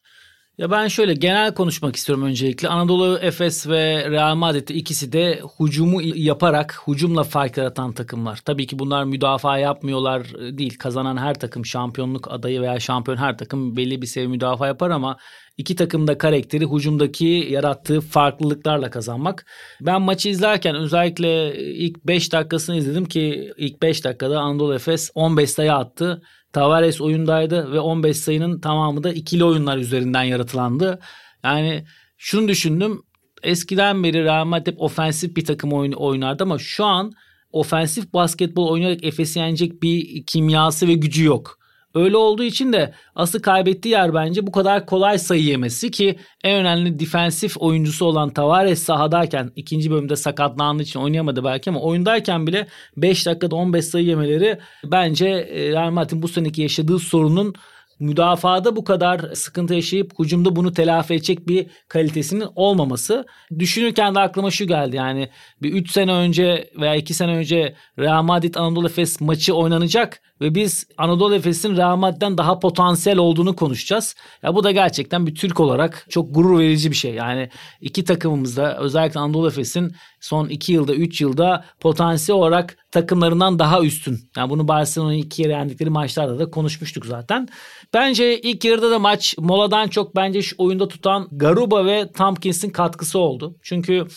[0.57, 2.67] Ya ben şöyle genel konuşmak istiyorum öncelikle.
[2.67, 8.39] Anadolu Efes ve Real Madrid ikisi de hücumu yaparak hücumla fark yaratan takımlar.
[8.45, 10.77] Tabii ki bunlar müdafaa yapmıyorlar e, değil.
[10.77, 15.17] Kazanan her takım şampiyonluk adayı veya şampiyon her takım belli bir seviye müdafaa yapar ama
[15.57, 19.45] iki takım da karakteri hücumdaki yarattığı farklılıklarla kazanmak.
[19.81, 25.49] Ben maçı izlerken özellikle ilk 5 dakikasını izledim ki ilk 5 dakikada Anadolu Efes 15
[25.49, 26.21] sayı attı.
[26.53, 30.99] Tavares oyundaydı ve 15 sayının tamamı da ikili oyunlar üzerinden yaratılandı.
[31.43, 31.85] Yani
[32.17, 33.01] şunu düşündüm.
[33.43, 37.11] eskiden beri Real Madrid ofensif bir takım oyun, oynardı ama şu an
[37.51, 41.59] ofensif basketbol oynayarak Efes'i yenecek bir kimyası ve gücü yok.
[41.95, 46.55] Öyle olduğu için de asıl kaybettiği yer bence bu kadar kolay sayı yemesi ki en
[46.55, 52.67] önemli defensif oyuncusu olan Tavares sahadayken ikinci bölümde sakatlandığı için oynayamadı belki ama oyundayken bile
[52.97, 57.53] 5 dakikada 15 sayı yemeleri bence e, Real Madrid'in bu seneki yaşadığı sorunun
[57.99, 63.25] müdafaada bu kadar sıkıntı yaşayıp hücumda bunu telafi edecek bir kalitesinin olmaması.
[63.59, 65.29] Düşünürken de aklıma şu geldi yani
[65.61, 70.55] bir 3 sene önce veya 2 sene önce Real Madrid Anadolu Efes maçı oynanacak ve
[70.55, 74.15] biz Anadolu Efes'in Real Madrid'den daha potansiyel olduğunu konuşacağız.
[74.43, 77.13] Ya bu da gerçekten bir Türk olarak çok gurur verici bir şey.
[77.13, 77.49] Yani
[77.81, 84.19] iki takımımızda özellikle Anadolu Efes'in son iki yılda üç yılda potansiyel olarak takımlarından daha üstün.
[84.37, 87.47] Yani bunu Barcelona'yı iki kere yendikleri maçlarda da konuşmuştuk zaten.
[87.93, 93.19] Bence ilk yarıda da maç moladan çok bence şu oyunda tutan Garuba ve Tompkins'in katkısı
[93.19, 93.55] oldu.
[93.61, 94.07] Çünkü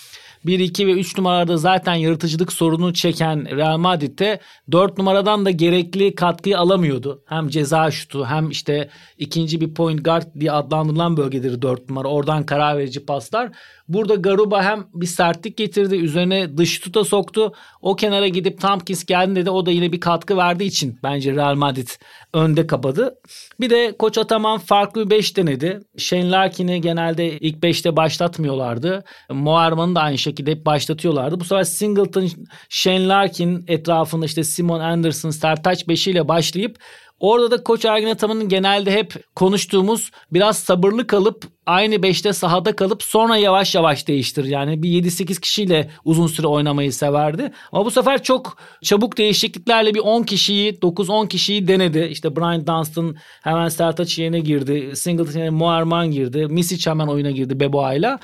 [0.46, 4.40] 1, 2 ve 3 numaralarda zaten yaratıcılık sorunu çeken Real Madrid'de
[4.72, 7.22] 4 numaradan da gerekli katkıyı alamıyordu.
[7.26, 12.08] Hem ceza şutu hem işte ikinci bir point guard diye adlandırılan bölgeleri 4 numara.
[12.08, 13.50] Oradan karar verici paslar.
[13.88, 15.96] Burada Garuba hem bir sertlik getirdi.
[15.96, 17.52] Üzerine dış tuta soktu.
[17.82, 21.54] O kenara gidip Tompkins geldiğinde de o da yine bir katkı verdiği için bence Real
[21.54, 21.88] Madrid
[22.34, 23.18] önde kapadı.
[23.60, 25.80] Bir de Koç Ataman farklı bir 5 denedi.
[25.98, 29.04] Shane Larkin'i genelde ilk 5'te başlatmıyorlardı.
[29.30, 31.40] Moerman'ı da aynı şekilde hep başlatıyorlardı.
[31.40, 32.28] Bu sefer Singleton,
[32.68, 36.78] Shane Larkin etrafında işte Simon Anderson, Sertaç 5'iyle başlayıp
[37.20, 43.02] Orada da Koç Ergin Ataman'ın genelde hep konuştuğumuz biraz sabırlı kalıp aynı beşte sahada kalıp
[43.02, 44.44] sonra yavaş yavaş değiştir.
[44.44, 47.52] Yani bir 7-8 kişiyle uzun süre oynamayı severdi.
[47.72, 52.08] Ama bu sefer çok çabuk değişikliklerle bir 10 kişiyi 9-10 kişiyi denedi.
[52.10, 54.96] İşte Brian Dunstan hemen Sertaç yerine girdi.
[54.96, 56.46] Singleton yerine Moerman girdi.
[56.46, 58.18] Misic hemen oyuna girdi Beboa'yla.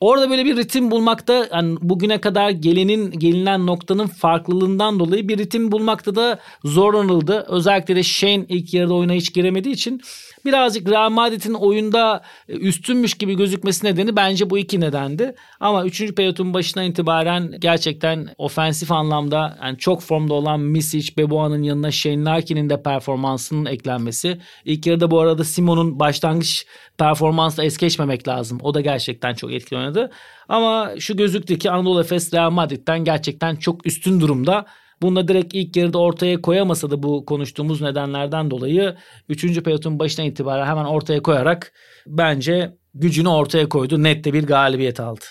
[0.00, 5.72] Orada böyle bir ritim bulmakta yani bugüne kadar gelenin gelinen noktanın farklılığından dolayı bir ritim
[5.72, 7.46] bulmakta da zorlanıldı.
[7.48, 10.00] Özellikle de Shane ilk yarıda oyuna hiç giremediği için
[10.44, 15.34] birazcık Real Madrid'in oyunda e, üstünmüş gibi gözükmesi nedeni bence bu iki nedendi.
[15.60, 16.14] Ama 3.
[16.14, 22.70] periyotun başından itibaren gerçekten ofensif anlamda yani çok formda olan Misic, Beboa'nın yanına Shane Larkin'in
[22.70, 24.38] de performansının eklenmesi.
[24.64, 26.66] İlk yarıda bu arada Simon'un başlangıç
[26.98, 28.58] performansla es geçmemek lazım.
[28.62, 30.10] O da gerçekten çok etkili oynadı.
[30.48, 34.66] Ama şu gözüktü ki Anadolu Efes Real Madrid'den gerçekten çok üstün durumda.
[35.02, 38.96] Bunu da direkt ilk yarıda ortaya koyamasa da bu konuştuğumuz nedenlerden dolayı
[39.28, 39.62] 3.
[39.62, 41.72] periyotun başına itibaren hemen ortaya koyarak
[42.06, 44.02] bence gücünü ortaya koydu.
[44.02, 45.24] Net de bir galibiyet aldı.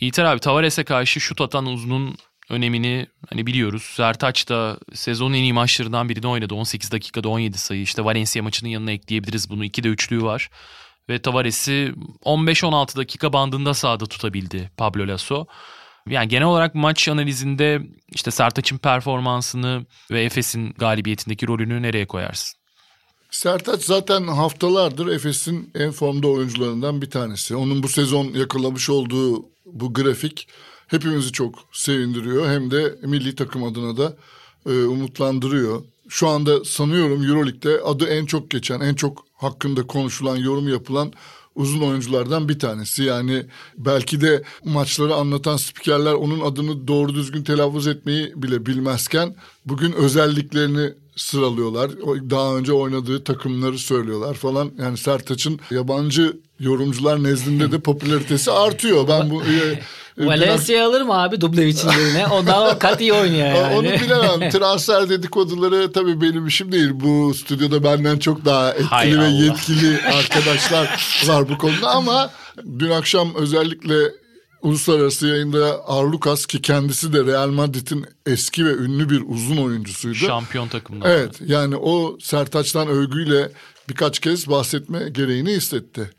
[0.00, 2.16] İlter abi Tavares'e karşı şut atan uzunun
[2.50, 3.82] önemini hani biliyoruz.
[3.82, 6.54] Sertaç da sezonun en iyi maçlarından birini oynadı.
[6.54, 7.82] 18 dakikada 17 sayı.
[7.82, 9.64] İşte Valencia maçının yanına ekleyebiliriz bunu.
[9.64, 10.50] 2'de üçlüğü var.
[11.08, 15.46] Ve Tavares'i 15-16 dakika bandında sahada tutabildi Pablo Lasso.
[16.08, 22.58] Yani genel olarak maç analizinde işte Sertaç'ın performansını ve Efes'in galibiyetindeki rolünü nereye koyarsın?
[23.30, 27.56] Sertaç zaten haftalardır Efes'in en formda oyuncularından bir tanesi.
[27.56, 30.48] Onun bu sezon yakalamış olduğu bu grafik
[30.86, 32.48] hepimizi çok sevindiriyor.
[32.48, 34.16] Hem de milli takım adına da
[34.66, 35.82] e, umutlandırıyor.
[36.08, 41.12] Şu anda sanıyorum Euroleague'de adı en çok geçen, en çok hakkında konuşulan, yorum yapılan
[41.54, 43.02] uzun oyunculardan bir tanesi.
[43.02, 43.46] Yani
[43.78, 50.92] belki de maçları anlatan spikerler onun adını doğru düzgün telaffuz etmeyi bile bilmezken bugün özelliklerini
[51.16, 51.90] sıralıyorlar.
[52.30, 54.72] Daha önce oynadığı takımları söylüyorlar falan.
[54.78, 59.08] Yani Sertaç'ın yabancı yorumcular nezdinde de popülaritesi artıyor.
[59.08, 59.80] Ben bu e,
[60.18, 62.26] Valencia alır mı abi Dublevic'in yerine?
[62.26, 63.74] O daha kat iyi oynuyor yani.
[63.76, 64.50] Onu bilemem.
[64.50, 66.90] Transfer dedikoduları tabii benim işim değil.
[66.92, 69.28] Bu stüdyoda benden çok daha etkili Hay ve Allah.
[69.28, 72.30] yetkili arkadaşlar var bu konuda ama
[72.78, 73.94] dün akşam özellikle
[74.64, 80.14] uluslararası yayında Arlukas ki kendisi de Real Madrid'in eski ve ünlü bir uzun oyuncusuydu.
[80.14, 81.10] Şampiyon takımdan.
[81.10, 83.50] Evet yani o Sertaç'tan övgüyle
[83.88, 86.10] birkaç kez bahsetme gereğini hissetti.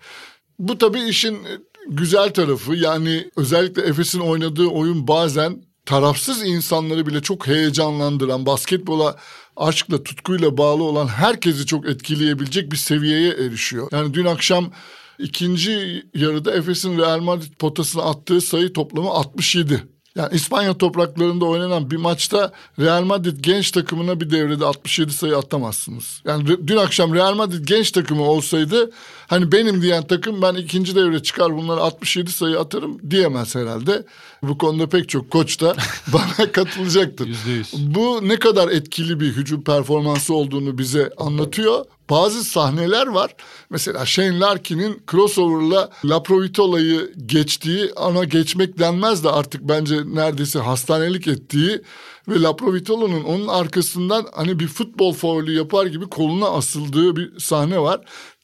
[0.59, 1.39] Bu tabii işin
[1.87, 9.15] güzel tarafı yani özellikle Efes'in oynadığı oyun bazen tarafsız insanları bile çok heyecanlandıran, basketbola
[9.57, 13.87] aşkla, tutkuyla bağlı olan herkesi çok etkileyebilecek bir seviyeye erişiyor.
[13.91, 14.71] Yani dün akşam
[15.19, 19.83] ikinci yarıda Efes'in Real Madrid potasına attığı sayı toplamı 67.
[20.15, 26.21] Yani İspanya topraklarında oynanan bir maçta Real Madrid genç takımına bir devrede 67 sayı atamazsınız.
[26.25, 28.91] Yani dün akşam Real Madrid genç takımı olsaydı
[29.27, 34.05] hani benim diyen takım ben ikinci devre çıkar bunlara 67 sayı atarım diyemez herhalde.
[34.43, 35.75] Bu konuda pek çok koç da
[36.13, 37.27] bana katılacaktır.
[37.27, 37.73] Yüzde yüz.
[37.95, 41.85] Bu ne kadar etkili bir hücum performansı olduğunu bize anlatıyor.
[42.09, 43.35] bazı sahneler var.
[43.69, 51.81] Mesela Shane Larkin'in crossover'la Laprovitola'yı geçtiği ana geçmek denmez de artık bence neredeyse hastanelik ettiği
[52.27, 58.01] ve Laprovitola'nın onun arkasından hani bir futbol faulü yapar gibi koluna asıldığı bir sahne var.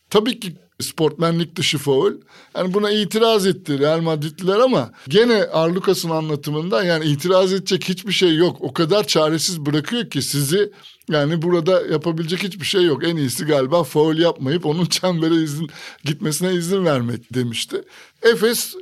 [0.10, 2.14] Tabii ki sportmenlik dışı faul.
[2.58, 8.36] Yani buna itiraz etti Real Madridliler ama gene Arlukas'ın anlatımında yani itiraz edecek hiçbir şey
[8.36, 8.58] yok.
[8.60, 10.72] O kadar çaresiz bırakıyor ki sizi
[11.10, 13.04] yani burada yapabilecek hiçbir şey yok.
[13.04, 15.70] En iyisi galiba faul yapmayıp onun çembere izin
[16.06, 17.82] gitmesine izin vermek demişti.
[18.22, 18.76] Efes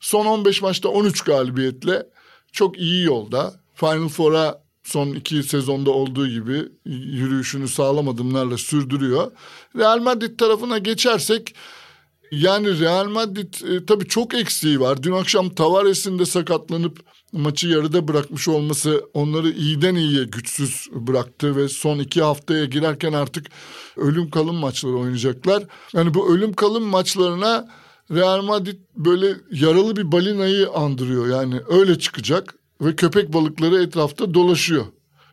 [0.00, 2.06] son 15 maçta 13 galibiyetle
[2.52, 3.60] çok iyi yolda.
[3.74, 9.32] Final Four'a son iki sezonda olduğu gibi yürüyüşünü sağlam adımlarla sürdürüyor.
[9.76, 11.54] Real Madrid tarafına geçersek
[12.30, 15.02] yani Real Madrid e, tabii çok eksiği var.
[15.02, 17.00] Dün akşam Tavares'in de sakatlanıp
[17.32, 23.46] maçı yarıda bırakmış olması onları iyiden iyiye güçsüz bıraktı ve son iki haftaya girerken artık
[23.96, 25.64] ölüm kalım maçları oynayacaklar.
[25.92, 27.68] Yani bu ölüm kalım maçlarına
[28.10, 34.84] Real Madrid böyle yaralı bir balinayı andırıyor yani öyle çıkacak ve köpek balıkları etrafta dolaşıyor.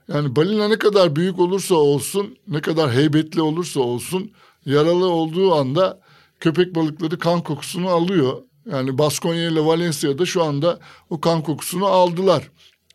[0.08, 4.32] Yani balina ne kadar büyük olursa olsun, ne kadar heybetli olursa olsun
[4.65, 5.99] yaralı olduğu anda
[6.39, 8.41] köpek balıkları kan kokusunu alıyor.
[8.71, 10.79] Yani Baskonya ile Valencia'da şu anda
[11.10, 12.49] o kan kokusunu aldılar.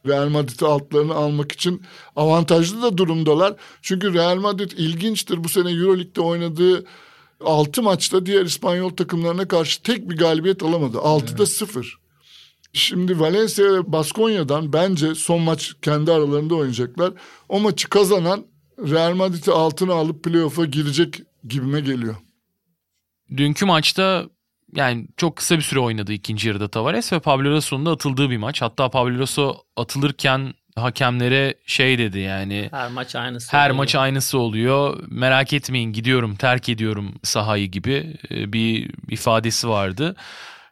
[0.06, 1.82] Real Madrid'i altlarını almak için
[2.16, 3.56] avantajlı da durumdalar.
[3.82, 6.84] Çünkü Real Madrid ilginçtir bu sene Euroleague'de oynadığı
[7.40, 10.96] 6 maçta diğer İspanyol takımlarına karşı tek bir galibiyet alamadı.
[10.96, 11.48] 6'da evet.
[11.48, 11.98] 0.
[12.78, 17.12] Şimdi Valencia ve Baskonya'dan bence son maç kendi aralarında oynayacaklar.
[17.48, 18.46] O maçı kazanan
[18.78, 21.14] Real Madrid'i altına alıp playoff'a girecek
[21.48, 22.14] gibime geliyor.
[23.36, 24.24] Dünkü maçta
[24.74, 28.36] yani çok kısa bir süre oynadı ikinci yarıda Tavares ve Pablo Lasso'nun da atıldığı bir
[28.36, 28.62] maç.
[28.62, 32.68] Hatta Pablo Lasso atılırken hakemlere şey dedi yani.
[32.70, 33.76] Her maç aynısı Her oluyor.
[33.76, 34.98] maç aynısı oluyor.
[35.08, 40.16] Merak etmeyin gidiyorum terk ediyorum sahayı gibi e, bir ifadesi vardı.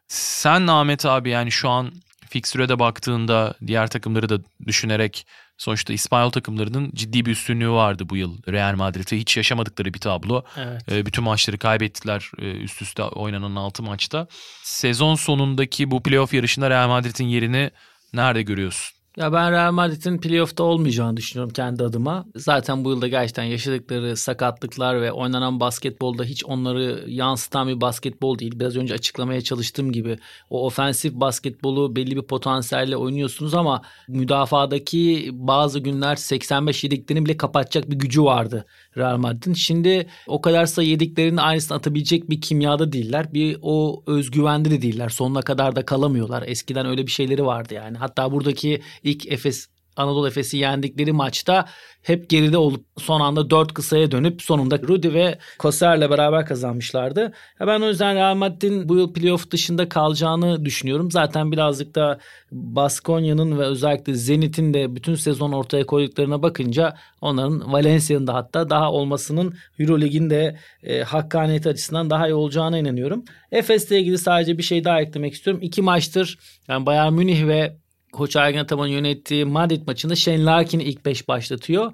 [0.08, 1.92] Sen Ahmet abi yani şu an
[2.28, 5.26] fikstüre baktığında diğer takımları da düşünerek
[5.58, 9.16] sonuçta İspanyol takımlarının ciddi bir üstünlüğü vardı bu yıl Real Madrid'e.
[9.16, 10.44] Hiç yaşamadıkları bir tablo.
[10.56, 10.92] Evet.
[10.92, 14.26] E, bütün maçları kaybettiler e, üst üste oynanan 6 maçta.
[14.62, 17.70] Sezon sonundaki bu playoff yarışında Real Madrid'in yerini
[18.12, 18.95] nerede görüyorsun?
[19.16, 22.26] Ya ben Real Madrid'in playoff'ta olmayacağını düşünüyorum kendi adıma.
[22.34, 28.60] Zaten bu yılda gerçekten yaşadıkları sakatlıklar ve oynanan basketbolda hiç onları yansıtan bir basketbol değil.
[28.60, 30.18] Biraz önce açıklamaya çalıştığım gibi
[30.50, 37.90] o ofensif basketbolu belli bir potansiyelle oynuyorsunuz ama müdafadaki bazı günler 85 yediklerini bile kapatacak
[37.90, 39.54] bir gücü vardı Real Madrid'in.
[39.54, 43.32] Şimdi o kadar sayı yediklerini aynısını atabilecek bir kimyada değiller.
[43.34, 45.08] Bir o özgüvende de değiller.
[45.08, 46.44] Sonuna kadar da kalamıyorlar.
[46.46, 47.98] Eskiden öyle bir şeyleri vardı yani.
[47.98, 51.64] Hatta buradaki ilk Efes Anadolu Efes'i yendikleri maçta
[52.02, 57.20] hep geride olup son anda dört kısaya dönüp sonunda Rudy ve Koser'le beraber kazanmışlardı.
[57.60, 61.10] Ya ben o yüzden Real Madrid'in bu yıl playoff dışında kalacağını düşünüyorum.
[61.10, 62.18] Zaten birazcık da
[62.52, 68.92] Baskonya'nın ve özellikle Zenit'in de bütün sezon ortaya koyduklarına bakınca onların Valencia'nın da hatta daha
[68.92, 73.24] olmasının Eurolig'in de e, hakkaniyeti açısından daha iyi olacağına inanıyorum.
[73.52, 75.62] Efes'le ilgili sadece bir şey daha eklemek istiyorum.
[75.62, 76.38] İki maçtır
[76.68, 77.76] yani Bayern Münih ve
[78.16, 81.92] Koç Ergen Ataman'ın yönettiği Madrid maçında Shane Larkin'i ilk beş başlatıyor.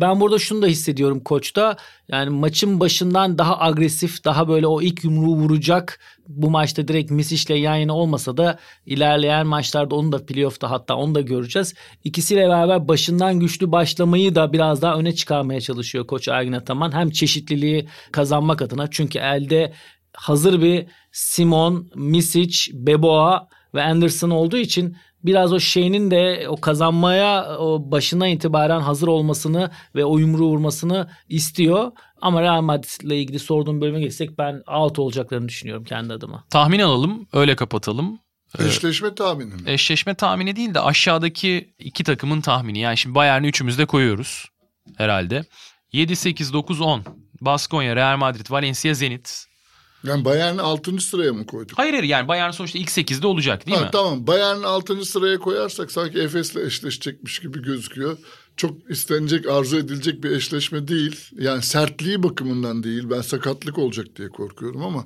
[0.00, 1.76] Ben burada şunu da hissediyorum koçta.
[2.08, 6.00] Yani maçın başından daha agresif, daha böyle o ilk yumruğu vuracak.
[6.28, 11.14] Bu maçta direkt Misic'le yan yana olmasa da ilerleyen maçlarda onu da playoff'ta hatta onu
[11.14, 11.74] da göreceğiz.
[12.04, 16.92] İkisiyle beraber başından güçlü başlamayı da biraz daha öne çıkarmaya çalışıyor Koç Ergin Ataman.
[16.92, 19.72] Hem çeşitliliği kazanmak adına çünkü elde
[20.14, 27.58] hazır bir Simon, Misic, Beboa ve Anderson olduğu için biraz o şeyinin de o kazanmaya
[27.58, 31.92] o başına itibaren hazır olmasını ve o yumruğu vurmasını istiyor.
[32.20, 36.44] Ama Real Madrid ile ilgili sorduğum bölüme geçsek ben out olacaklarını düşünüyorum kendi adıma.
[36.50, 38.18] Tahmin alalım öyle kapatalım.
[38.58, 39.60] Ee, eşleşme tahmini mi?
[39.66, 42.78] Eşleşme tahmini değil de aşağıdaki iki takımın tahmini.
[42.78, 44.48] Yani şimdi Bayern'i üçümüzde koyuyoruz
[44.96, 45.44] herhalde.
[45.92, 47.02] 7, 8, 9, 10.
[47.40, 49.46] Baskonya, Real Madrid, Valencia, Zenit.
[50.04, 51.00] Yani Bayern'i 6.
[51.00, 51.78] sıraya mı koyduk?
[51.78, 53.88] Hayır hayır yani Bayern sonuçta ilk 8'de olacak değil ha, mi?
[53.92, 55.04] Tamam Bayern'i 6.
[55.04, 58.18] sıraya koyarsak sanki Efes'le eşleşecekmiş gibi gözüküyor.
[58.56, 61.28] Çok istenecek, arzu edilecek bir eşleşme değil.
[61.38, 63.10] Yani sertliği bakımından değil.
[63.10, 65.04] Ben sakatlık olacak diye korkuyorum ama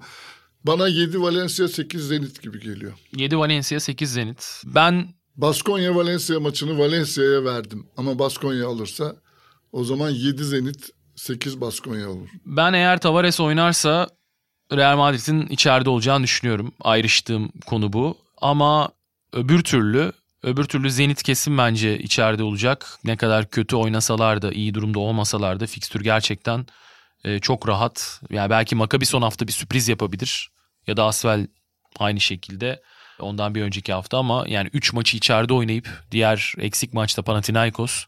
[0.64, 2.92] bana 7 Valencia 8 Zenit gibi geliyor.
[3.16, 4.62] 7 Valencia 8 Zenit.
[4.64, 7.86] Ben Baskonya Valencia maçını Valencia'ya verdim.
[7.96, 9.16] Ama Baskonya alırsa
[9.72, 12.28] o zaman 7 Zenit 8 Baskonya olur.
[12.46, 14.08] Ben eğer Tavares oynarsa
[14.72, 16.74] Real Madrid'in içeride olacağını düşünüyorum.
[16.80, 18.18] Ayrıştığım konu bu.
[18.40, 18.88] Ama
[19.32, 20.12] öbür türlü
[20.42, 22.98] öbür türlü Zenit kesin bence içeride olacak.
[23.04, 26.66] Ne kadar kötü oynasalar da iyi durumda olmasalar da fikstür gerçekten
[27.24, 28.20] e, çok rahat.
[28.30, 30.50] Yani belki Maccabi son hafta bir sürpriz yapabilir.
[30.86, 31.46] Ya da Asvel
[31.98, 32.82] aynı şekilde.
[33.20, 38.04] Ondan bir önceki hafta ama yani 3 maçı içeride oynayıp diğer eksik maçta Panathinaikos.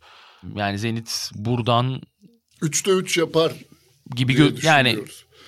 [0.57, 2.03] Yani Zenit buradan
[2.63, 3.53] 3'te 3 yapar
[4.17, 4.99] gibi gö- yani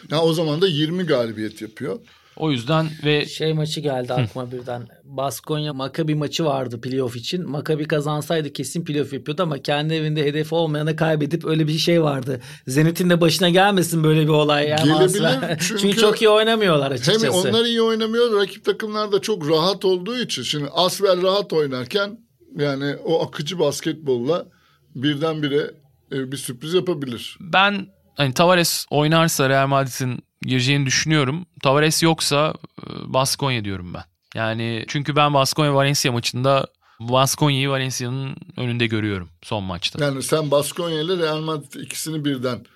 [0.03, 0.27] düşünüyoruz.
[0.27, 1.99] Ya o zaman da 20 galibiyet yapıyor.
[2.37, 4.89] o yüzden ve Şey maçı geldi aklıma birden.
[5.05, 7.51] Baskonya Maccabi maçı vardı playoff için.
[7.51, 12.41] Maccabi kazansaydı kesin playoff yapıyordu ama kendi evinde hedefi olmayana kaybedip öyle bir şey vardı.
[12.67, 14.69] Zenit'in de başına gelmesin böyle bir olay.
[14.69, 15.57] Yani Gelebilir aslında.
[15.61, 17.27] çünkü- çünkü çok iyi oynamıyorlar açıkçası.
[17.27, 20.43] Hem onlar iyi oynamıyor rakip takımlar da çok rahat olduğu için.
[20.43, 22.19] Şimdi Asvel rahat oynarken
[22.57, 24.47] yani o akıcı basketbolla
[24.95, 25.71] birdenbire
[26.13, 27.37] e, bir sürpriz yapabilir.
[27.41, 27.87] ben
[28.21, 31.47] hani Tavares oynarsa Real Madrid'in gireceğini düşünüyorum.
[31.62, 34.05] Tavares yoksa e, Baskonya diyorum ben.
[34.35, 36.66] Yani çünkü ben Baskonya Valencia maçında
[37.01, 40.05] Baskonya'yı Valencia'nın önünde görüyorum son maçta.
[40.05, 42.66] Yani sen Baskonya ile Real Madrid ikisini birden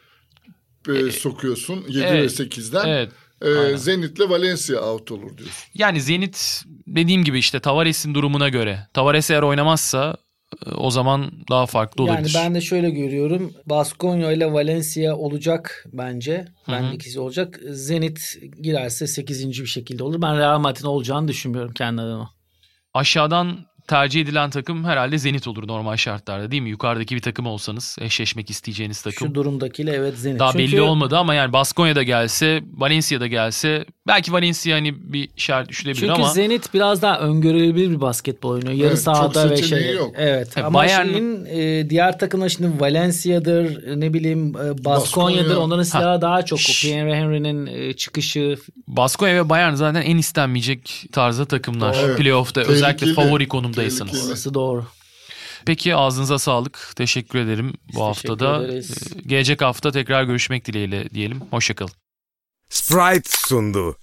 [0.88, 2.88] e, sokuyorsun 7 evet, ve 8'den.
[2.88, 3.12] Evet.
[3.42, 3.76] E.
[3.76, 5.56] Zenit'le Valencia out olur diyorsun.
[5.74, 8.86] Yani Zenit dediğim gibi işte Tavares'in durumuna göre.
[8.94, 10.23] Tavares eğer oynamazsa e,
[10.76, 12.34] o zaman daha farklı Yani olabilir.
[12.38, 13.52] ben de şöyle görüyorum.
[13.66, 16.44] Baskonya ile Valencia olacak bence.
[16.68, 17.60] Ben ikisi olacak.
[17.70, 19.48] Zenit girerse 8.
[19.48, 20.22] bir şekilde olur.
[20.22, 22.30] Ben Real Madrid'in olacağını düşünmüyorum kendi adıma.
[22.94, 26.70] Aşağıdan tercih edilen takım herhalde Zenit olur normal şartlarda değil mi?
[26.70, 29.28] Yukarıdaki bir takım olsanız eşleşmek isteyeceğiniz takım.
[29.28, 30.40] Şu durumdakiyle evet Zenit.
[30.40, 35.68] Daha Çünkü belli olmadı ama yani Baskonya'da gelse, Valencia'da gelse belki Valencia hani bir şart
[35.68, 38.72] düşülebilir Çünkü ama Zenit biraz daha öngörülebilir bir basketbol oynuyor.
[38.72, 39.94] Yarı Evet, sahada ve seçeneği şey.
[39.94, 40.14] yok.
[40.16, 40.58] Evet.
[40.58, 45.44] E, Ama Bayern- şeyin e, diğer takımlar şimdi Valencia'dır, ne bileyim e, Baskonya'dır.
[45.44, 45.58] Baskonya.
[45.58, 46.58] Onların silahı daha çok.
[46.82, 48.56] Pierre Henry'nin e, çıkışı.
[48.88, 51.96] Baskonya ve Bayern zaten en istenmeyecek tarzda takımlar.
[52.04, 52.18] Evet.
[52.18, 54.10] Playoff'ta özellikle favori konumdaysanız.
[54.12, 54.28] Tehlikeli.
[54.28, 54.86] Orası doğru.
[55.66, 56.92] Peki ağzınıza sağlık.
[56.96, 58.52] Teşekkür ederim bu Biz haftada.
[58.58, 59.12] teşekkür ederiz.
[59.16, 61.40] Ee, Gelecek hafta tekrar görüşmek dileğiyle diyelim.
[61.50, 61.92] Hoşçakalın.
[62.70, 63.96] Sprite sundu.